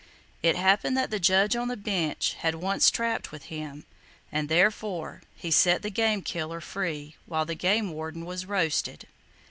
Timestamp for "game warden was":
7.53-8.47